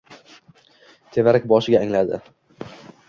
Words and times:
Tevarak-boshiga 1.17 1.83
alangladi. 1.83 2.21